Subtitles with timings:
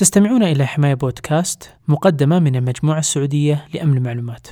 [0.00, 4.46] تستمعون إلى حماية بودكاست مقدمة من المجموعة السعودية لأمن المعلومات.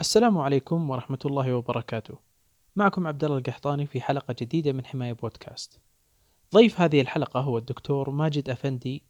[0.00, 2.18] السلام عليكم ورحمة الله وبركاته.
[2.76, 5.80] معكم عبد الله القحطاني في حلقة جديدة من حماية بودكاست.
[6.54, 9.02] ضيف هذه الحلقة هو الدكتور ماجد أفندي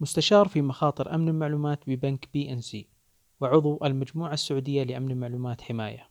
[0.00, 2.88] مستشار في مخاطر أمن المعلومات ببنك بي إن سي
[3.40, 6.10] وعضو المجموعة السعودية لأمن المعلومات حماية.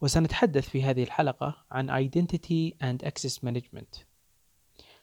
[0.00, 3.98] وسنتحدث في هذه الحلقة عن Identity and Access Management.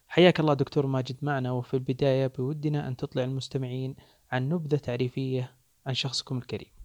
[0.07, 3.95] حياك الله دكتور ماجد معنا وفي البداية بودنا أن تطلع المستمعين
[4.31, 6.76] عن نبذة تعريفية عن شخصكم الكريم.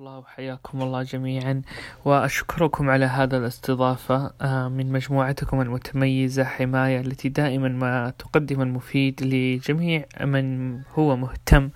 [0.00, 1.62] الله وحياكم الله جميعا.
[2.04, 10.04] وأشكركم على هذا الاستضافة آه، من مجموعتكم المتميزة حماية التي دائما ما تقدم المفيد لجميع
[10.20, 11.70] من هو مهتم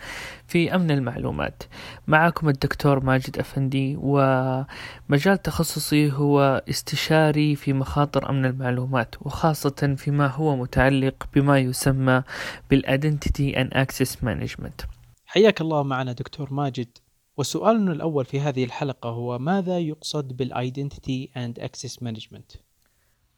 [0.46, 1.62] في أمن المعلومات.
[2.06, 10.56] معكم الدكتور ماجد أفندي ومجال تخصصي هو استشاري في مخاطر أمن المعلومات وخاصة فيما هو
[10.56, 12.22] متعلق بما يسمى
[12.70, 14.86] بال Identity and Access Management
[15.26, 16.98] حياك الله معنا دكتور ماجد.
[17.40, 22.52] وسؤالنا الأول في هذه الحلقة هو ماذا يقصد بال Identity and Access Management؟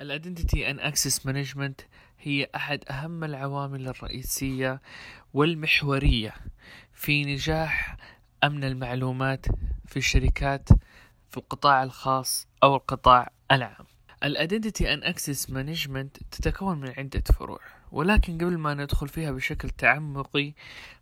[0.00, 1.80] ال Identity and Access Management
[2.18, 4.82] هي أحد أهم العوامل الرئيسية
[5.34, 6.34] والمحورية
[6.92, 7.96] في نجاح
[8.44, 9.46] أمن المعلومات
[9.86, 10.68] في الشركات
[11.30, 13.86] في القطاع الخاص أو القطاع العام.
[14.24, 17.60] ال Identity and Access Management تتكون من عدة فروع
[17.92, 20.54] ولكن قبل ما ندخل فيها بشكل تعمقي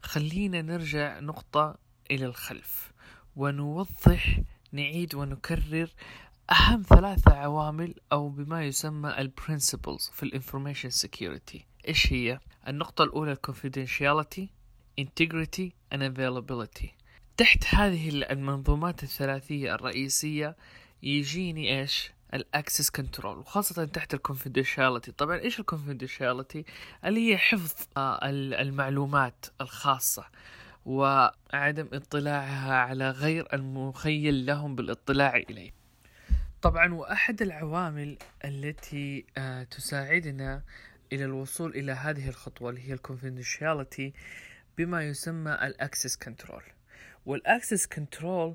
[0.02, 2.92] خلينا نرجع نقطة إلى الخلف.
[3.36, 4.40] ونوضح
[4.72, 5.88] نعيد ونكرر
[6.50, 13.04] أهم ثلاثة عوامل أو بما يسمى ال principles في ال information security إيش هي؟ النقطة
[13.04, 14.42] الأولى confidentiality
[15.00, 16.88] integrity and availability.
[17.36, 20.56] تحت هذه المنظومات الثلاثية الرئيسية
[21.02, 26.64] يجيني إيش؟ ال access control وخاصة تحت ال confidentiality طبعا إيش ال confidentiality
[27.04, 30.24] اللي هي حفظ آه، المعلومات الخاصة.
[30.84, 35.70] وعدم اطلاعها على غير المخول لهم بالاطلاع إليه.
[36.62, 40.62] طبعا وأحد العوامل التي آه، تساعدنا
[41.12, 44.12] إلى الوصول إلى هذه الخطوة اللي هي ال confidentiality
[44.78, 46.62] بما يسمى ال access control.
[47.26, 48.54] وال access control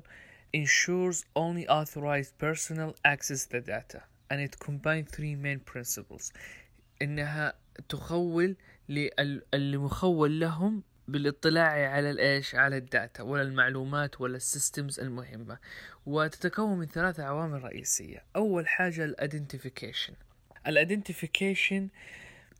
[0.56, 6.32] ensures only authorized personnel access the data and it combines three main principles.
[7.02, 7.54] إنها
[7.88, 8.56] تخول
[8.88, 15.58] للمخول لهم بالاطلاع على الإيش؟ على ال data ولا المعلومات ولا ال systems المهمة.
[16.06, 18.24] وتتكون من ثلاثة عوامل رئيسية.
[18.36, 20.14] أول حاجة ال identification
[20.66, 21.88] ال identification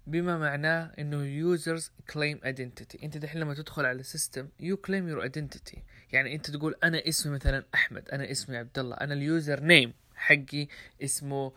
[0.06, 3.04] بما معناه إنه users claim identity.
[3.04, 5.78] أنت دحين لما تدخل على system you claim your identity.
[6.12, 9.92] يعني أنت تقول أنا اسمي مثلا أحمد أنا اسمي عبد الله أنا ال username
[10.26, 10.66] حقي
[11.04, 11.52] اسمه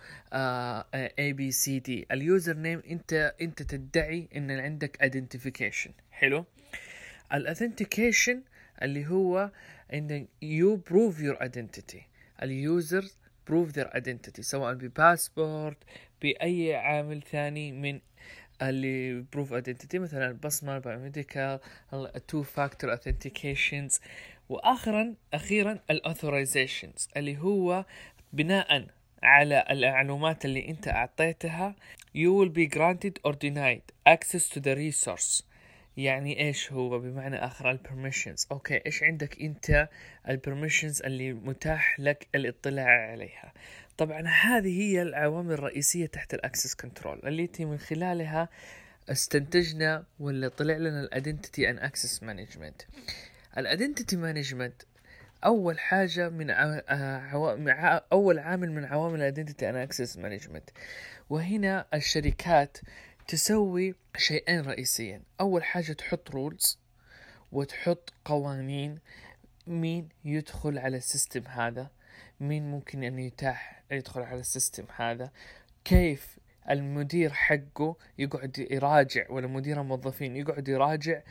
[1.20, 6.46] ABCD ال username انت انت تدعي ان عندك identification حلو؟
[7.34, 8.42] ال authentication
[8.81, 9.52] اللي هو
[9.94, 12.02] ان you prove your identity
[12.44, 13.06] ال user
[13.47, 15.78] prove their identity سواء بباسبورت
[16.22, 18.00] بأي عامل ثاني من
[18.62, 21.59] اللي prove identity مثلا البصمه ال biomedical
[21.94, 24.00] ال two factor authentications
[24.50, 27.85] واخرا أخيرا ال authorizations اللي هو
[28.34, 28.88] بناء
[29.23, 31.75] على المعلومات اللي أنت أعطيتها
[32.17, 35.44] you will be granted or denied access to the resource.
[35.97, 39.90] يعني إيش هو؟ بمعنى آخر ال permissions okay إيش عندك أنت؟
[40.30, 43.53] ال permissions اللي متاح لك الاطلاع عليها.
[43.97, 48.50] طبعا هذه هي العوامل الرئيسية تحت ال access control التي من خلالها
[49.09, 52.81] استنتجنا ولا طلع لنا ال identity and access management
[53.58, 54.81] ال identity management
[55.46, 57.58] أول حاجة من عو...
[58.12, 60.70] أول عامل من عوامل ال identity and access management
[61.30, 62.78] وهنا الشركات
[63.28, 65.24] تسوي شيئين رئيسيين.
[65.42, 66.80] أول حاجة تحط rules
[67.52, 69.00] وتحط قوانين
[69.68, 71.92] مين يدخل على ال system هذا
[72.40, 75.32] مين ممكن أن يتاح يدخل على ال system هذا
[75.85, 76.38] كيف
[76.70, 81.22] المدير حقه يقعد يراجع ولا مدير الموظفين يقعد يراجع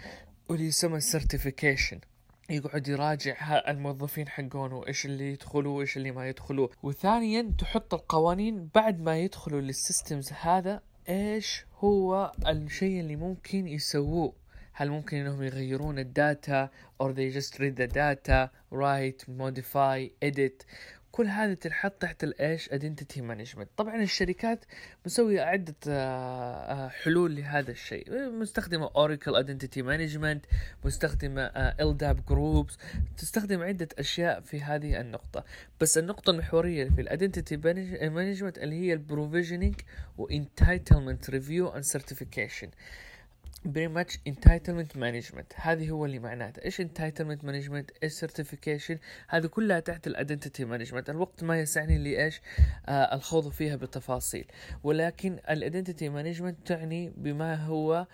[0.49, 2.01] واللي يسمى ال certification
[2.51, 6.69] يقعد يراجع الموظفين حقونه إيش اللي يدخلوا وإيش اللي ما يدخلوا.
[6.83, 14.33] وثانيا تحط القوانين بعد ما يدخلوا لل systems هذا إيش هو الشيء اللي ممكن يسووه؟
[14.73, 16.69] هل ممكن إنهم يغيرون الداتا
[17.03, 20.65] or they just read the data write modify edit
[21.13, 23.67] كل هذه تنحط تحت الإيش؟ Identity management.
[23.77, 24.65] طبعا الشركات
[25.07, 28.31] مسوية عدة آه، آه، حلول لهذا الشيء.
[28.31, 30.39] مستخدمة Oracle Identity Management
[30.85, 32.75] مستخدمة آه، LDAP Groups
[33.17, 35.45] تستخدم عدة أشياء في هذه النقطة.
[35.81, 37.57] بس النقطة المحورية في الادنتيتي
[38.09, 39.75] management اللي هي ال provisioning
[40.19, 41.85] و entitlement review and
[43.65, 45.53] very much entitlement management.
[45.55, 51.11] هذه هو اللي معناته إيش entitlement management إيش certification هذه كلها تحت ال identity management
[51.11, 52.41] الوقت ما يسعني لي إيش
[52.87, 54.45] آه الخوض فيها بتفاصيل
[54.83, 58.07] ولكن ال identity management تعني بما هو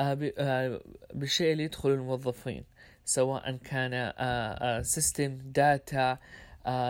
[0.00, 0.80] آه آه
[1.14, 2.64] بالشيء اللي يدخل الموظفين
[3.04, 4.12] سواء كان
[4.82, 6.18] system data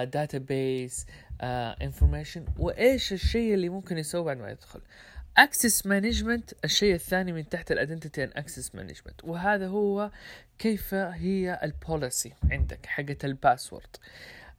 [0.05, 1.07] database
[1.43, 4.81] information وإيش الشيء اللي ممكن يسوي بعد ما يدخل؟
[5.37, 10.11] access management الشيء الثاني من تحت ال identity and access management وهذا هو
[10.59, 13.97] كيف هي ال policy عندك حقة ال password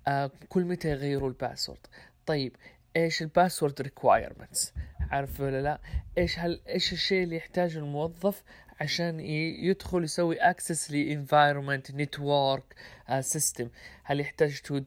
[0.08, 1.80] آه كل متى يغيروا ال password
[2.26, 2.56] طيب
[2.96, 4.74] إيش ال password requirements
[5.12, 5.80] عارف ولا لا؟
[6.18, 8.44] إيش هل إيش الشيء اللي يحتاجه الموظف
[8.82, 12.76] عشان يدخل يسوي access ل environment network
[13.20, 13.70] system
[14.04, 14.80] هل يحتاج to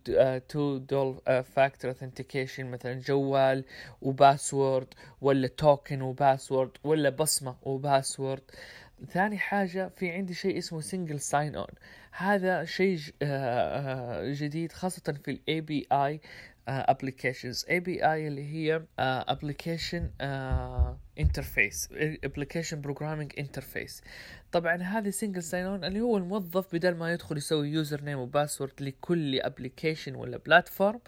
[0.49, 1.21] two dual
[1.55, 3.65] factor authentication مثلا جوال
[4.03, 4.87] و password
[5.21, 8.43] ولا token و password ولا بصمة و password؟
[9.11, 11.67] ثاني حاجة في عندي شيء اسمه single sign on
[12.11, 20.11] هذا شيء آه، جديد خاصة في ال API applications API اللي هي application
[21.19, 21.89] interface
[22.25, 24.03] application programming interface
[24.53, 28.73] طبعا هذه single sign on اللي هو الموظف بدل ما يدخل يسوي username و password
[28.81, 31.01] لكل application ولا platform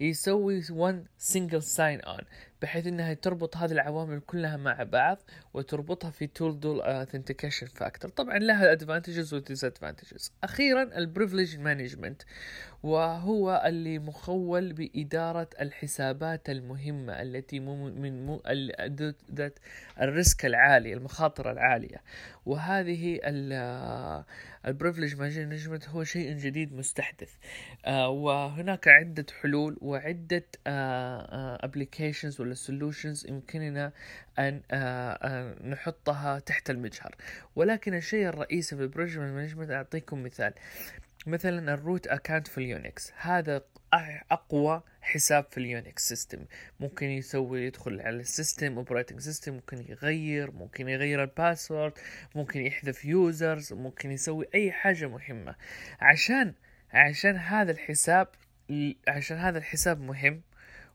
[0.00, 2.24] يسوي one single sign on
[2.62, 5.18] بحيث إنها تربط هذه العوامل كلها مع بعض
[5.54, 10.30] وتربطها في tool dual authentication factor طبعا لها advantages و disadvantages.
[10.44, 12.22] أخيرا ال privilege management
[12.82, 18.38] وهو اللي مخول بإدارة الحسابات المهمة التي من
[19.34, 19.58] ذات
[20.00, 22.02] ال risk العالي المخاطر العالية.
[22.46, 23.20] وهذه
[24.66, 27.32] ال privilege management هو شيء جديد مستحدث.
[27.84, 33.92] آه وهناك عدة حلول وعدة applications آه آه ولا solutions يمكننا
[34.38, 37.14] أن آه نحطها تحت المجهر.
[37.56, 40.54] ولكن الشيء الرئيسي في ال privilege management أعطيكم مثال.
[41.26, 43.62] مثلا ال root account في ال Unix هذا
[44.30, 46.44] أقوى حساب في ال Unix system
[46.80, 51.92] ممكن يسوي يدخل على ال system operating system ممكن يغير ممكن يغير ال password
[52.34, 55.54] ممكن يحذف users ممكن يسوي أي حاجة مهمة.
[56.00, 56.54] عشان
[56.92, 58.28] عشان هذا الحساب
[59.08, 60.42] عشان هذا الحساب مهم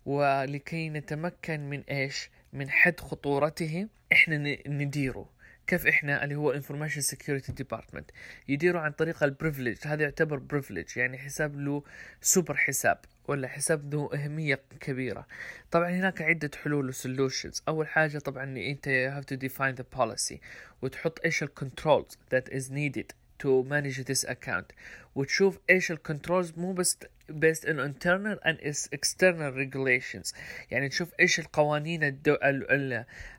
[0.05, 3.88] ولكي نتمكن من إيش؟ من حد خطورته.
[4.11, 5.29] إحنا نديره.
[5.67, 8.12] كيف إحنا؟ اللي هو information security department
[8.47, 11.83] يديروا عن طريق ال privilege هذا يعتبر privilege يعني حساب له
[12.21, 12.97] سوبر حساب
[13.27, 15.27] ولا حساب ذو أهمية كبيرة.
[15.71, 20.38] طبعا هناك عدة حلول و solutions أول حاجة طبعا أنت have to define the policy
[20.81, 23.13] وتحط إيش ال controls that is needed
[23.44, 24.67] to manage this account.
[25.15, 26.98] وتشوف إيش ال controls مو بس
[27.31, 28.57] based on internal and
[28.95, 30.33] external regulations.
[30.71, 32.38] يعني تشوف إيش القوانين الدو...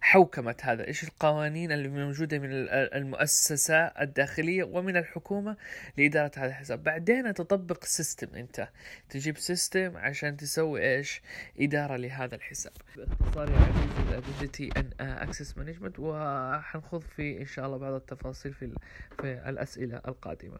[0.00, 5.56] حوكمة هذا إيش القوانين اللي موجودة من المؤسسة الداخلية ومن الحكومة
[5.98, 6.82] لإدارة هذا الحساب.
[6.82, 8.68] بعدين تطبق system أنت.
[9.10, 11.22] تجيب سيستم عشان تسوي إيش؟
[11.60, 12.72] إدارة لهذا الحساب.
[12.96, 18.54] باختصار يا عزيزي ال identity and access management وحنخوض في إن شاء الله بعض التفاصيل
[18.54, 18.74] في,
[19.20, 20.58] في الأسئلة القادمة.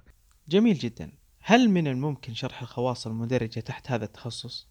[0.49, 1.13] جميل جدا.
[1.41, 4.69] هل من الممكن شرح الخواص المندرجة تحت هذا التخصص؟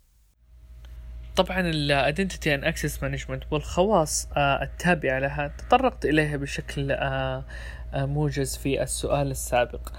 [1.36, 7.46] طبعا ال identity and access management والخواص آه التابعة لها تطرقت إليها بشكل آه
[7.94, 9.90] آه موجز في السؤال السابق.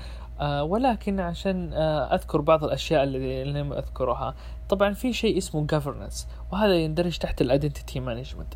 [0.63, 1.73] ولكن عشان
[2.13, 4.35] أذكر بعض الأشياء اللي لم أذكرها.
[4.69, 8.55] طبعا في شيء اسمه governance وهذا يندرج تحت ال identity management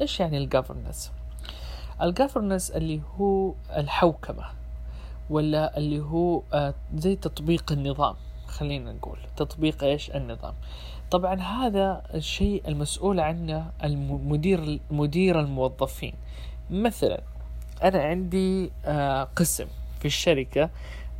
[0.00, 1.12] إيش يعني ال governance
[2.02, 4.63] ال governance اللي هو الحوكمة.
[5.30, 8.14] ولا اللي هو آه، زي تطبيق النظام
[8.46, 9.18] خلينا نقول.
[9.36, 10.54] تطبيق إيش؟ النظام.
[11.10, 16.14] طبعا هذا الشيء المسؤول عنه المدير مدير الموظفين.
[16.70, 17.20] مثلا
[17.82, 19.66] أنا عندي آه، قسم
[20.00, 20.70] في الشركة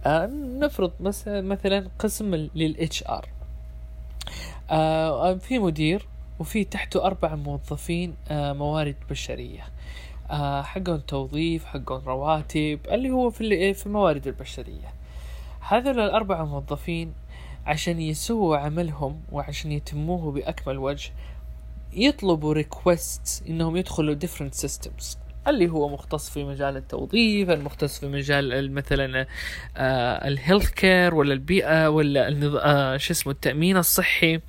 [0.06, 0.26] آه،
[0.60, 0.92] نفرض
[1.40, 3.28] مثلا قسم للاتش ار
[5.38, 6.06] في مدير
[6.38, 9.60] وفي تحته أربع موظفين موارد بشرية.
[9.62, 9.74] آه
[10.62, 14.94] حقهم توظيف حقهم رواتب اللي هو في في الموارد البشرية.
[15.60, 17.12] هذول الأربعة موظفين
[17.66, 21.10] عشان يسووا عملهم وعشان يتموه بأكمل وجه
[21.92, 25.16] يطلبوا request إنهم يدخلوا different systems
[25.48, 29.26] اللي هو مختص في مجال التوظيف المختص في مجال مثلا
[29.76, 32.28] آه ال healthcare ولا البيئة ولا
[32.64, 34.34] آه شو اسمه التأمين الصحي.
[34.34, 34.40] آه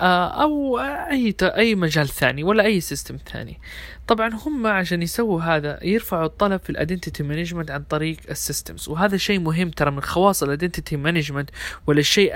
[0.00, 3.60] أو أي أي مجال ثاني ولا أي system ثاني.
[4.06, 8.88] طبعا هم عشان يسووا هذا يرفعوا الطلب في ال identity management عن طريق ال systems
[8.88, 11.50] وهذا شيء مهم ترى من خواص ال identity management
[11.86, 12.32] ولا الشيء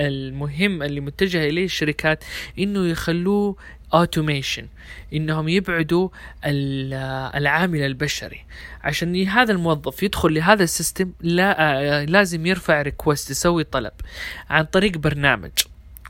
[0.00, 2.24] المهم اللي متجهه إليه الشركات
[2.58, 3.56] إنه يخلوه
[3.94, 4.68] automation
[5.14, 6.08] إنهم يبعدوا
[7.34, 8.44] العامل البشري.
[8.82, 13.92] عشان هذا الموظف يدخل لهذا ال system لا لازم يرفع request يسوي طلب
[14.50, 15.50] عن طريق برنامج.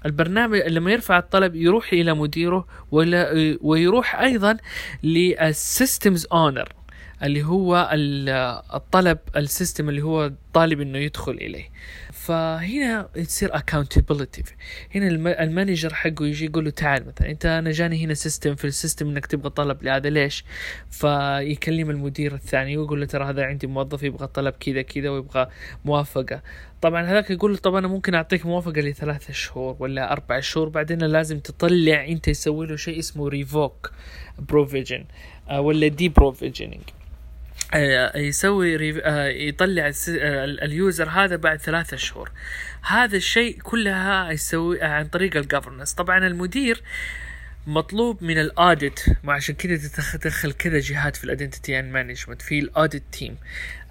[0.06, 4.56] البرنامج لما يرفع الطلب يروح إلى مديره ولا ويروح أيضا
[5.02, 6.72] لل systems owner
[7.22, 7.90] اللي هو
[8.74, 11.70] الطلب ال system اللي هو طالب إنه يدخل إليه.
[12.12, 14.52] فهنا تصير accountability.
[14.94, 15.08] هنا
[15.42, 18.70] ال manager حقه يجي يقول له تعال مثلا أنت أنا جاني هنا system في ال
[18.70, 20.44] system إنك تبغى طلب لهذا ليش؟
[20.90, 25.48] فيكلم المدير الثاني ويقول له ترى هذا عندي موظف يبغى طلب كذا كذا ويبغى
[25.84, 26.42] موافقة.
[26.86, 30.98] طبعا هذاك يقول له طب أنا ممكن أعطيك موافقة لثلاثة شهور ولا أربع شهور؟ بعدين
[30.98, 33.92] لازم تطلع أنت يسوي له شيء اسمه revoke
[34.38, 35.04] provision
[35.50, 36.82] ولا de-provisioning
[37.74, 42.30] آه، يسوي آه، يطلع آه، ال user هذا بعد ثلاثة شهور.
[42.82, 46.82] هذا الشيء كلها يسوي عن طريق ال governance طبعا المدير
[47.66, 52.58] مطلوب من ال audit وعشان كذا تدخل كذا جهات في ال identity and management في
[52.58, 53.36] ال audit team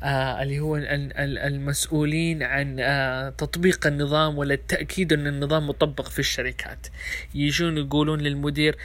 [0.03, 6.88] آه اللي هو المسؤولين عن آه تطبيق النظام ولا التاكيد إن النظام مطبق في الشركات.
[7.34, 8.77] يجون يقولون للمدير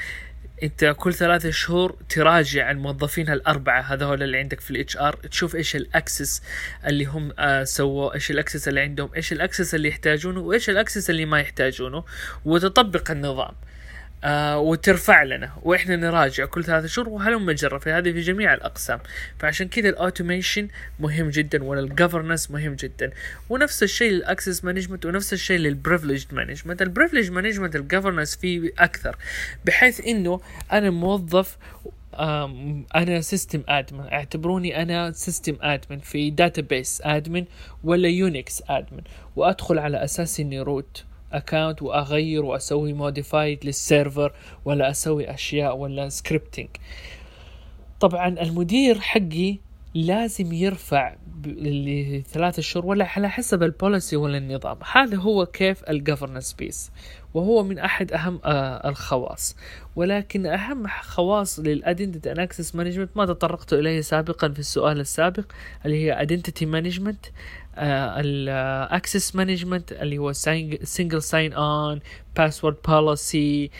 [0.63, 5.77] أنت كل ثلاثة شهور تراجع الموظفين الأربعة هذول اللي عندك في ال HR تشوف إيش
[5.77, 6.43] ال access
[6.87, 10.71] اللي هم آه سووا إيش ال access اللي عندهم إيش ال access اللي يحتاجونه وإيش
[10.71, 12.05] ال access اللي ما يحتاجونه
[12.45, 13.55] وتطبق النظام.
[14.25, 15.51] آه وترفع لنا.
[15.63, 19.01] وإحنا نراجع كل ثلاثة شهور وهلم جرة في هذه في جميع الأقسام.
[19.39, 20.69] فعشان كذا ال automation
[21.01, 23.11] مهم جدا وال governance مهم جدا.
[23.49, 28.37] ونفس الشيء لل access management ونفس الشيء لل privilege management ال privilege management ال governance
[28.37, 29.17] فيه أكثر.
[29.65, 30.41] بحيث إنه
[30.73, 31.57] أنا موظف
[32.95, 37.45] أنا system admin اعتبروني أنا system admin في database admin
[37.85, 39.03] ولا Unix admin
[39.37, 44.33] وأدخل على أساس إني root account وأغير وأسوي modified لل server
[44.65, 46.69] ولا أسوي أشياء ولا scripting
[48.01, 49.59] طبعا المدير حقي
[49.95, 55.96] لازم يرفع لثلاثة شهور ولا على حسب ال policy ولا النظام هذا هو كيف ال
[55.96, 56.91] governance piece
[57.35, 59.57] وهو من أحد أهم آه الخواص.
[59.97, 65.45] ولكن أهم خواص لل identity access management ما تطرقت إليه سابقا في السؤال السابق
[65.87, 67.31] اللي هي identity management
[67.79, 70.33] ال access management اللي هو
[70.83, 72.01] single sign-on
[72.37, 73.71] password policy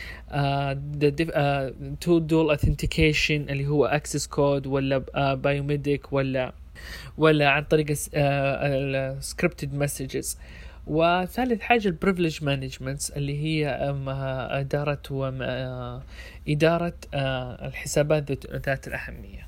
[2.01, 4.97] two dual authentication اللي هو access code ولا
[5.33, 6.53] biometric uh, ولا
[7.17, 10.37] ولا عن طريق ال scripted messages
[10.87, 13.67] وثالث حاجة ال privilege management اللي هي
[14.59, 15.01] إدارة
[16.47, 16.93] إدارة
[17.67, 19.47] الحسابات ذات الأهمية.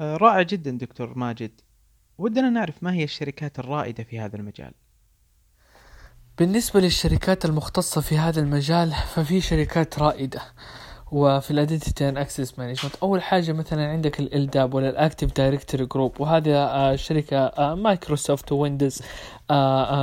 [0.00, 1.50] رائع جدا دكتور ماجد.
[2.18, 4.72] ودنا نعرف ما هي الشركات الرائدة في هذا المجال
[6.38, 10.40] بالنسبة للشركات المختصة في هذا المجال ففي شركات رائدة
[11.12, 15.32] وفي ال identity and access management أول حاجة مثلا عندك ال LDAP ولا ال Active
[15.36, 19.37] Directory group وهذا آه شركة مايكروسوفت ويندوز آه آه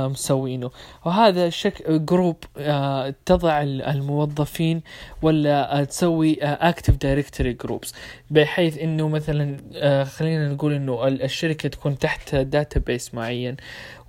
[0.08, 0.70] مسوينه.
[1.04, 4.82] وهذا شك group آه تضع الموظفين
[5.22, 7.94] ولا آه تسوي Active Directory groups
[8.30, 13.56] بحيث إنه مثلا آه خلينا نقول إنه الشركة تكون تحت database معين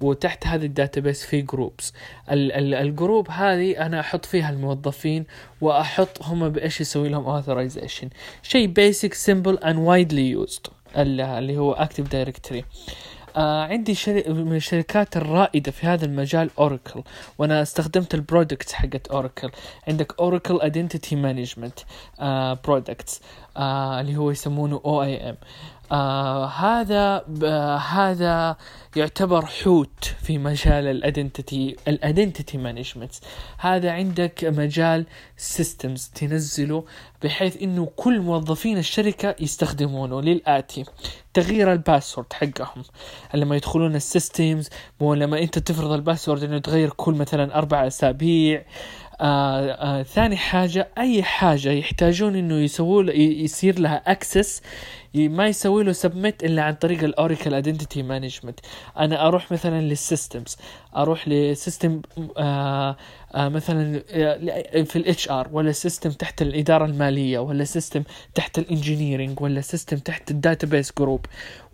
[0.01, 1.93] وتحت هذه ال database في groups
[2.31, 5.25] ال group هذه أنا أحط فيها الموظفين
[5.61, 8.09] وأحط هم بإيش يسوي لهم authorization
[8.43, 12.63] شيء basic simple and widely used اللي هو Active Directory
[13.37, 14.23] آه عندي شري...
[14.33, 17.03] من الشركات الرائدة في هذا المجال Oracle
[17.37, 19.51] وأنا استخدمت ال products حقت Oracle
[19.87, 21.79] عندك Oracle identity management
[22.65, 23.21] products
[23.99, 25.37] اللي هو يسمونه OIM
[25.91, 28.55] آه هذا آه هذا
[28.95, 33.13] يعتبر حوت في مجال ال identity ال identity management
[33.57, 35.05] هذا عندك مجال
[35.37, 36.83] systems تنزله
[37.23, 40.85] بحيث إنه كل موظفين الشركة يستخدمونه للآتي.
[41.33, 42.83] تغيير ال password حقهم.
[43.33, 44.69] لما يدخلون ال systems
[45.01, 48.63] لما أنت تفرض ال password إنه يتغير كل مثلا أربع أسابيع.
[49.21, 54.61] آه آه ثاني حاجة أي حاجة يحتاجون إنه يسووا يصير لها access
[55.13, 58.59] ما يسوي له submit إلا عن طريق الأوراكل identity management
[58.99, 60.57] أنا أروح مثلا لل systems
[60.95, 62.01] أروح ل system
[62.37, 62.97] آه
[63.37, 68.03] مثلا آه، في ال HR ولا system تحت الإدارة المالية ولا system
[68.35, 71.25] تحت ال engineering ولا system تحت ال database group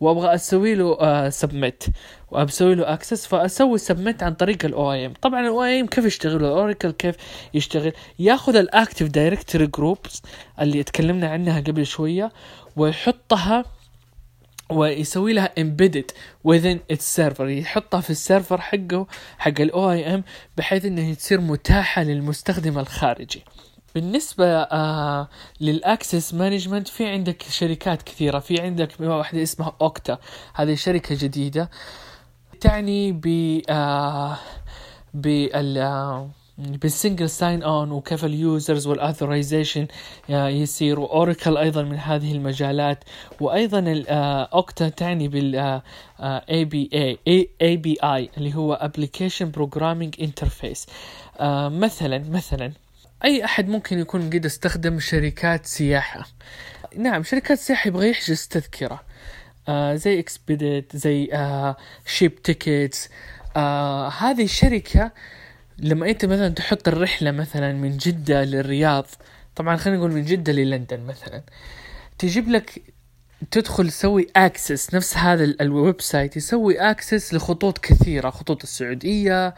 [0.01, 1.83] وأبغى أسوي له آه submit
[2.31, 6.91] وأبسوي له access فأسوي submit عن طريق ال OIM طبعا ال OIM كيف يشتغل؟ الاوراكل
[6.91, 7.15] كيف
[7.53, 10.21] يشتغل؟ ياخذ ال Active Directory groups
[10.61, 12.31] اللي تكلمنا عنها قبل شوية
[12.75, 13.65] ويحطها
[14.77, 16.11] ويسوي لها embedded
[16.47, 17.41] within its server.
[17.41, 20.23] يحطها في ال server حقه حق ال OIM
[20.57, 23.43] بحيث إنها تصير متاحة للمستخدم الخارجي.
[23.95, 25.29] بالنسبة آه
[25.61, 28.39] لل access management في عندك شركات كثيرة.
[28.39, 30.17] في عندك واحدة اسمها أوكتا
[30.55, 31.69] هذه شركة جديدة
[32.61, 34.39] تعني ب آه
[36.71, 39.87] بال single sign-on وكيف ال users وال authorization
[40.29, 43.03] يصير وأوراكل أيضا من هذه المجالات
[43.41, 45.81] وأيضا الاوكتا تعني بال
[46.21, 46.89] اي بي
[47.27, 50.87] اي اي بي اي اللي هو application programming interface
[51.69, 52.71] مثلا مثلا
[53.25, 56.25] أي أحد ممكن يكون قد استخدم شركات سياحة؟
[56.97, 59.03] نعم شركات سياحة يبغى يحجز تذكرة.
[59.67, 63.09] آه زي Expedia زي آه Cheap Tickets
[63.55, 65.11] آه هذه الشركة
[65.77, 69.05] لما أنت مثلا تحط الرحلة مثلا من جدة للرياض
[69.55, 71.43] طبعا خلينا نقول من جدة للندن مثلا
[72.19, 72.81] تجيب لك
[73.51, 79.55] تدخل تسوي access نفس هذا ال- ال website يسوي access لخطوط كثيرة خطوط السعودية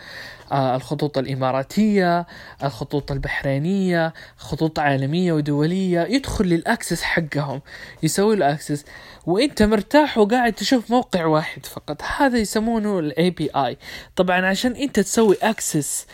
[0.52, 2.26] آه الخطوط الإماراتية
[2.64, 7.62] الخطوط البحرينية خطوط عالمية ودولية يدخل لل access حقهم
[8.04, 8.86] يسوي له access
[9.26, 13.78] وإنت مرتاح وقاعد تشوف موقع واحد فقط هذا يسمونه ال API
[14.16, 16.06] طبعا عشان إنت تسوي access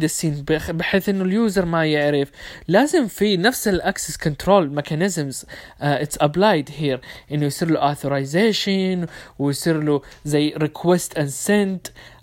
[0.00, 2.30] the scene بخ- بحيث إنه ال user ما يعرف.
[2.68, 5.44] لازم في نفس ال access control mechanisms
[5.80, 7.00] it's applied here
[7.32, 9.08] إنه يصير له authorization
[9.38, 10.54] ويصير له زي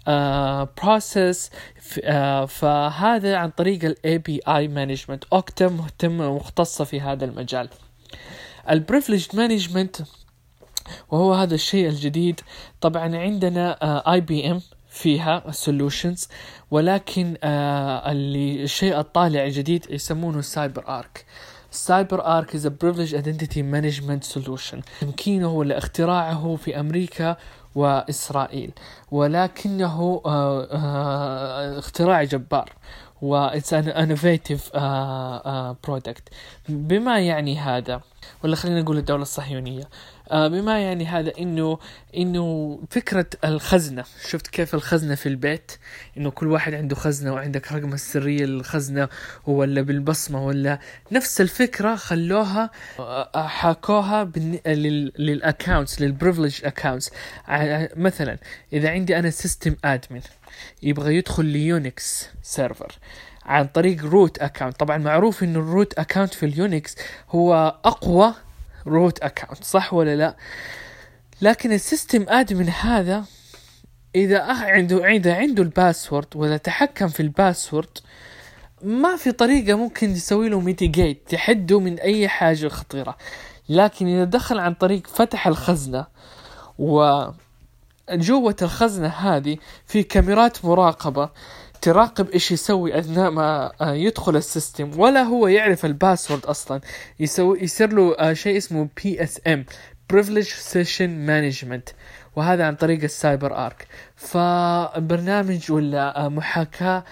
[0.07, 1.49] uh, process.
[1.81, 7.69] ف- uh, فهذا عن طريق ال API management اوكتا مهتمه ومختصه في هذا المجال.
[8.69, 9.97] ال privilege management
[11.09, 12.39] وهو هذا الشيء الجديد.
[12.81, 13.77] طبعا عندنا
[14.13, 16.27] IBM فيها ال solutions
[16.71, 21.25] ولكن آه اللي الشيء الطالع الجديد يسمونه CyberArk
[21.71, 24.81] CyberArk a privileged identity management solution.
[25.01, 27.37] يمكنه ولا اختراعه في أمريكا
[27.75, 28.71] وإسرائيل.
[29.11, 32.69] ولكنه آه آه اختراع جبار.
[33.21, 34.79] و innovative uh,
[35.45, 36.23] uh, product.
[36.69, 38.01] بما يعني هذا
[38.43, 39.83] ولا خلينا نقول الدولة الصهيونية.
[39.83, 39.89] آه
[40.31, 41.79] بما يعني هذا انه
[42.17, 45.71] إنه فكرة الخزنة شفت كيف الخزنة في البيت؟
[46.17, 49.09] إنه كل واحد عنده خزنة وعندك رقم السرية للخزنة
[49.47, 50.79] ولا بالبصمة ولا
[51.11, 57.11] نفس الفكرة خلوها آه، حاكوها بالن- لل- لل accounts لل privilege accounts
[57.95, 58.37] مثلا
[58.73, 60.21] إذا عندي أنا system admin
[60.83, 62.91] يبغى يدخل ل Unix server
[63.45, 66.95] عن طريق root account طبعا معروف إنه ال root account في ال Unix
[67.29, 68.33] هو أقوى
[68.87, 70.35] root account صح ولا لا؟
[71.41, 73.25] لكن ال system admin هذا
[74.15, 77.97] إذا عنده عنده عنده ال password ولا تحكم في ال password
[78.83, 83.17] ما في طريقة ممكن يسوي له mitigate تحده من أي حاجة خطيرة.
[83.69, 86.05] لكن إذا دخل عن طريق فتح الخزنة
[86.79, 87.25] و
[88.11, 91.29] جوة الخزنة هذه في كاميرات مراقبة
[91.81, 96.81] تراقب إيش يسوي أثناء ما آه، يدخل ال system ولا هو يعرف ال password أصلا.
[97.19, 99.65] يسوي يصير له آه، شيء اسمه PSM
[100.13, 101.93] Privilege Session Management
[102.35, 103.87] وهذا عن طريق ال CyberArk.
[104.15, 107.03] فبرنامج ولا آه، محاكاة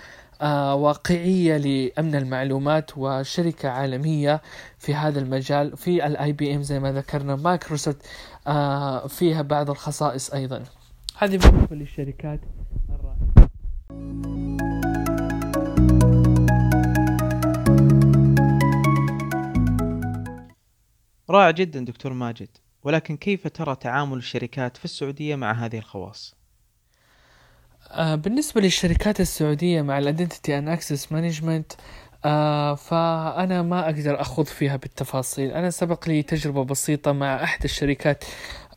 [0.75, 4.41] واقعية لأمن المعلومات وشركة عالمية
[4.77, 8.01] في هذا المجال في ال IBM زي ما ذكرنا مايكروسوفت
[9.08, 10.63] فيها بعض الخصائص أيضا.
[11.17, 12.39] هذه بالنسبة للشركات
[12.89, 13.49] الرائدة
[21.29, 22.49] رائع جدا دكتور ماجد.
[22.83, 26.35] ولكن كيف ترى تعامل الشركات في السعودية مع هذه الخواص؟
[27.91, 31.71] آه، بالنسبة للشركات السعودية مع ال identity and access management
[32.77, 35.51] فأنا ما أقدر أخوض فيها بالتفاصيل.
[35.51, 38.23] أنا سبق لي تجربة بسيطة مع أحد الشركات.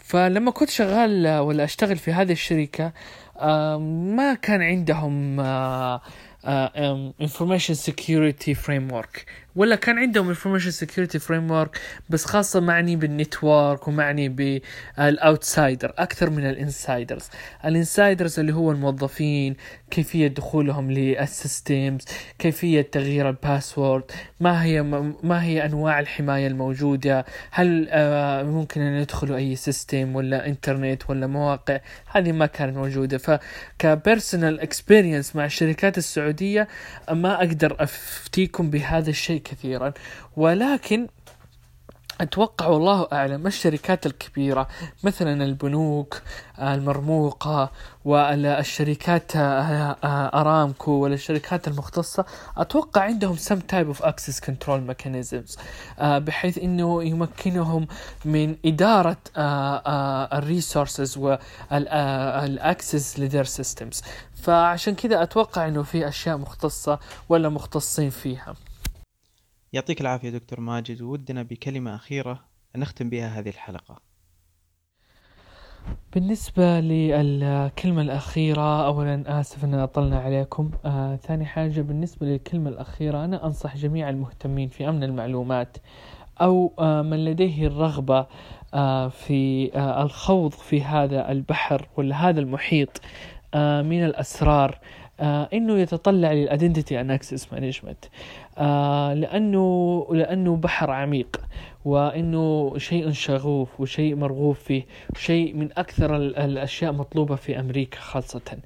[0.00, 2.92] فلما كنت شغال آه، ولا أشتغل في هذه الشركة
[3.36, 3.78] آه،
[4.16, 6.00] ما كان عندهم آه،
[6.44, 9.24] آه، information security framework.
[9.56, 16.30] ولا كان عندهم information security framework بس خاصة معني بال network ومعني بال outsider أكثر
[16.30, 17.28] من ال insiders
[17.64, 19.56] ال insiders اللي هو الموظفين
[19.90, 22.04] كيفية دخولهم لل systems
[22.38, 24.04] كيفية تغيير ال password
[24.40, 24.82] ما هي
[25.22, 31.26] ما هي أنواع الحماية الموجودة؟ هل آه، ممكن أن يدخلوا أي system ولا انترنت ولا
[31.26, 31.80] مواقع؟
[32.12, 33.18] هذه ما كانت موجودة.
[33.18, 36.68] فك personal experience مع الشركات السعودية
[37.10, 39.92] ما أقدر أفتيكم بهذا الشيء كثيرا.
[40.36, 41.08] ولكن
[42.20, 44.68] أتوقع والله أعلم الشركات الكبيرة
[45.04, 46.22] مثلا البنوك
[46.58, 47.70] المرموقة
[48.04, 52.24] والشركات أرامكو والشركات المختصة
[52.56, 55.58] أتوقع عندهم some type of access control mechanisms
[56.02, 57.86] بحيث إنه يمكنهم
[58.24, 59.16] من إدارة
[60.38, 64.02] ال resources وال access ل their systems
[64.34, 68.54] فعشان كذا أتوقع إنه في أشياء مختصة ولا مختصين فيها.
[69.72, 72.40] يعطيك العافية دكتور ماجد وودنا بكلمة أخيرة
[72.76, 74.00] نختم بها هذه الحلقة.
[76.14, 80.70] بالنسبة للكلمة الأخيرة أولا آسف أن أطلنا عليكم.
[80.84, 85.76] آه، ثاني حاجة بالنسبة للكلمة الأخيرة أنا أنصح جميع المهتمين في أمن المعلومات
[86.40, 88.26] أو آه، من لديه الرغبة
[88.74, 93.00] آه، في آه، الخوض في هذا البحر ولا هذا المحيط
[93.54, 94.78] آه، من الأسرار.
[95.20, 98.04] آه، إنه يتطلع لل identity and access management
[99.20, 101.40] لأنه لأنه بحر عميق
[101.84, 104.82] وإنه شيء شغوف وشيء مرغوب فيه
[105.16, 108.58] شيء من أكثر ال- الأشياء مطلوبة في أمريكا خاصة.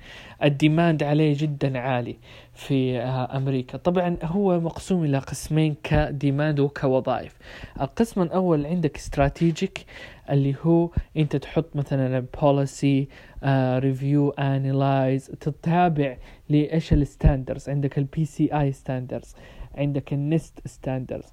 [0.45, 2.17] ال demand عليه جدا عالي.
[2.57, 3.79] في آه، أمريكا.
[3.79, 7.39] طبعا هو مقسوم إلى قسمين ك demand وكوظائف.
[7.81, 9.87] القسم الأول عندك strategic
[10.31, 13.09] اللي هو أنت تحط مثلا policy
[13.79, 16.17] review analyze تتابع
[16.49, 19.35] لإيش ال standards عندك ال PCI standards
[19.75, 21.33] عندك ال NIST standards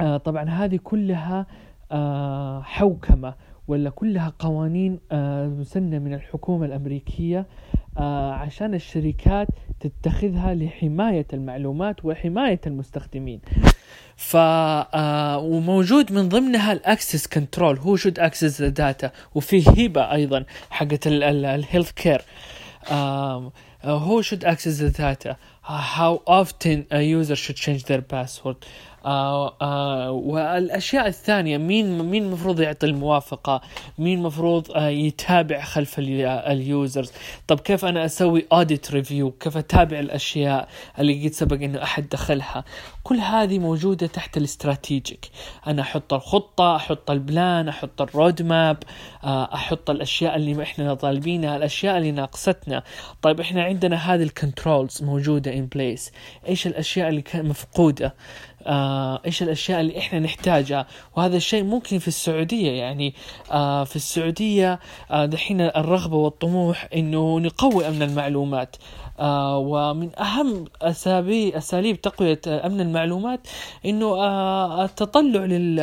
[0.00, 1.46] آه طبعا هذه كلها
[1.92, 3.34] آه حوكمة.
[3.68, 7.46] ولا كلها قوانين آه مسنة من الحكومة الأمريكية
[7.98, 9.48] آه عشان الشركات
[9.80, 13.40] تتخذها لحماية المعلومات وحماية المستخدمين.
[14.16, 20.44] ف آه وموجود من ضمنها ال access control who should access data وفي HIPAA أيضا
[20.70, 22.22] حقت ال health care
[24.22, 28.56] should access the data how often a user should change their password.
[29.12, 33.60] آه آه والأشياء الثانية مين مين المفروض يعطي الموافقة؟
[33.98, 37.12] مين المفروض آه يتابع خلف ال- ال users؟
[37.46, 40.68] طب كيف أنا أسوي audit review كيف أتابع الأشياء
[40.98, 42.64] اللي قد سبق إنه أحد دخلها؟
[43.02, 45.30] كل هذه موجودة تحت ال strategic
[45.66, 48.76] أنا أحط الخطة أحط ال plan أحط ال road map
[49.24, 52.82] آه، أحط الأشياء اللي إحنا طالبينها الأشياء اللي ناقصتنا.
[53.22, 56.12] طيب إحنا عندنا هذه ال controls موجودة in place
[56.48, 58.14] إيش الأشياء اللي مفقودة؟
[58.68, 60.86] آه، إيش الأشياء اللي إحنا نحتاجها.
[61.16, 63.14] وهذا الشيء ممكن في السعودية يعني
[63.50, 68.76] آه، في السعودية آه، دحين الرغبة والطموح إنه نقوي أمن المعلومات.
[69.18, 73.40] آه، ومن أهم اساليب أساليب تقوية أمن المعلومات
[73.86, 75.80] إنه آه، التطلع لل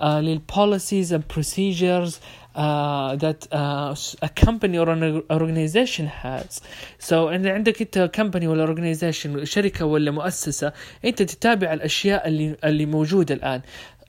[0.00, 2.20] آه، للpolicies and procedures
[2.58, 6.60] uh, that uh, a company or an organization has.
[6.98, 10.72] So إذا عندك أنت company ولا organization شركة ولا مؤسسة
[11.04, 13.60] أنت تتابع الأشياء اللي اللي موجودة الآن.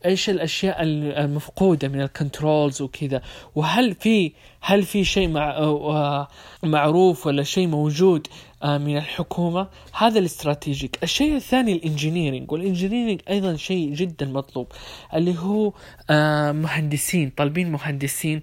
[0.05, 0.77] إيش الأشياء
[1.23, 3.21] المفقودة من الكنترولز وكذا؟
[3.55, 4.31] وهل في
[4.61, 6.27] هل في شيء مع
[6.63, 8.27] معروف ولا شيء موجود
[8.63, 10.99] آه، من الحكومة؟ هذا ال strategic.
[11.03, 14.67] الشيء الثاني ال engineering وال engineering أيضا شيء جدا مطلوب
[15.13, 15.73] اللي هو
[16.09, 18.41] آه، مهندسين طالبين مهندسين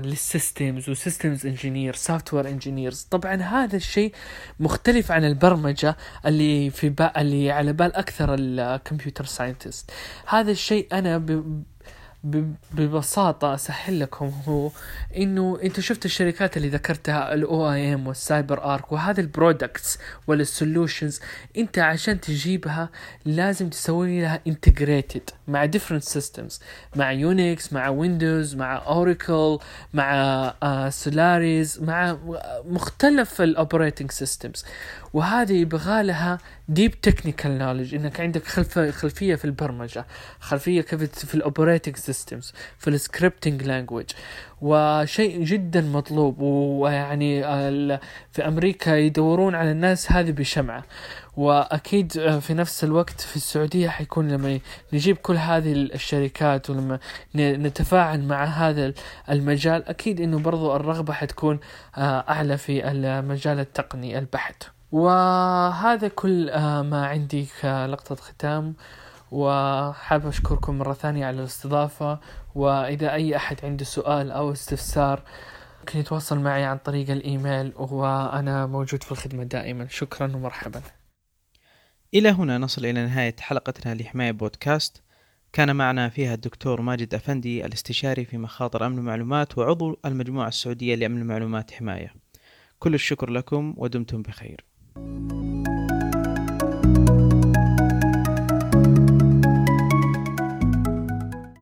[0.00, 4.12] لل systems و systems engineer software engineers طبعا هذا الشيء
[4.60, 9.90] مختلف عن البرمجة اللي في اللي على بال أكثر ال computer scientist
[10.26, 11.62] هذا الشيء أنا ب...
[12.72, 14.70] ببساطة أسهل لكم هو
[15.16, 20.50] إنه أنت شفت الشركات اللي ذكرتها ال OIM وال CyberArk وهذه ال products ولا ال
[20.50, 21.20] solutions
[21.56, 22.88] أنت عشان تجيبها
[23.24, 26.60] لازم تسوي لها integrated مع different systems
[26.96, 29.58] مع Unix مع Windows مع Oracle
[29.94, 32.18] مع Solaris مع
[32.64, 34.64] مختلف ال operating systems
[35.16, 40.06] وهذه يبغى لها deep technical knowledge إنك عندك خلف خلفية في البرمجة
[40.40, 44.10] خلفية كيف في ال operating systems في ال scripting language
[44.60, 47.42] وشيء جدا مطلوب ويعني
[48.32, 50.84] في أمريكا يدورون على الناس هذه بشمعة.
[51.36, 54.60] وأكيد آه، في نفس الوقت في السعودية حيكون لما
[54.92, 56.98] نجيب كل هذه الشركات ولما
[57.36, 58.92] نتفاعل مع هذا
[59.30, 61.60] المجال أكيد إنه برضو الرغبة حتكون
[61.96, 68.74] آه، أعلى في المجال التقني البحت وهذا كل آه، ما عندي كلقطة ختام
[69.30, 72.20] وحاب أشكركم مرة ثانية على الاستضافة
[72.54, 75.22] وإذا أي أحد عنده سؤال أو استفسار
[75.80, 79.86] ممكن يتواصل معي عن طريق الإيميل وأنا موجود في الخدمة دائما.
[79.88, 80.82] شكرا ومرحبا.
[82.14, 85.02] إلى هنا نصل إلى نهاية حلقتنا لحماية بودكاست.
[85.52, 91.20] كان معنا فيها الدكتور ماجد أفندي الاستشاري في مخاطر أمن المعلومات وعضو المجموعة السعودية لأمن
[91.20, 92.14] المعلومات حماية.
[92.78, 94.64] كل الشكر لكم ودمتم بخير.
[94.96, 95.95] Música